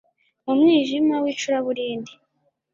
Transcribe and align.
mu 0.45 0.53
mwijima 0.59 1.15
w'icuraburindi 1.23 2.13